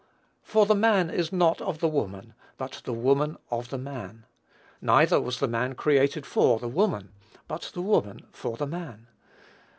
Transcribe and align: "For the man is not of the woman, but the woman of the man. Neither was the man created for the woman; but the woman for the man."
"For 0.41 0.65
the 0.65 0.73
man 0.73 1.11
is 1.11 1.31
not 1.31 1.61
of 1.61 1.77
the 1.77 1.87
woman, 1.87 2.33
but 2.57 2.81
the 2.85 2.91
woman 2.91 3.37
of 3.51 3.69
the 3.69 3.77
man. 3.77 4.25
Neither 4.81 5.21
was 5.21 5.39
the 5.39 5.47
man 5.47 5.75
created 5.75 6.25
for 6.25 6.57
the 6.57 6.67
woman; 6.67 7.11
but 7.47 7.69
the 7.75 7.83
woman 7.83 8.25
for 8.31 8.57
the 8.57 8.65
man." 8.65 9.05